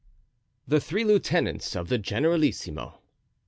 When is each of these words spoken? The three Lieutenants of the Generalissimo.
The 0.67 0.79
three 0.79 1.03
Lieutenants 1.03 1.75
of 1.75 1.87
the 1.87 1.99
Generalissimo. 1.99 3.01